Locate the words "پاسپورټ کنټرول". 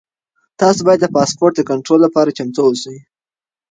1.15-1.99